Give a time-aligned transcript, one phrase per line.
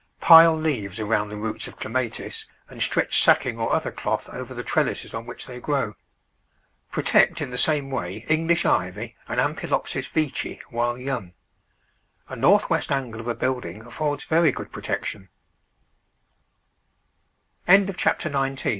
[0.19, 4.63] Pile leaves around the roots of Clematis, and stretch sacking or other cloth over the
[4.63, 5.93] trellises on which they grow.
[6.89, 11.33] Protect in the same way English Ivy and Ampelopsis Veitchi while young.
[12.29, 14.25] A northwest angle of a building affords